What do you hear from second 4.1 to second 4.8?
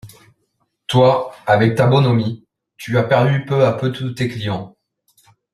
tes clients…